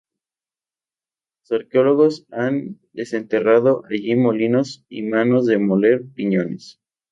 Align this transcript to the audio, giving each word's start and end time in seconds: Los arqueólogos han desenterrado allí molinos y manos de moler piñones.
Los 1.41 1.61
arqueólogos 1.61 2.25
han 2.31 2.79
desenterrado 2.91 3.83
allí 3.87 4.15
molinos 4.15 4.83
y 4.89 5.03
manos 5.03 5.45
de 5.45 5.59
moler 5.59 6.07
piñones. 6.15 6.79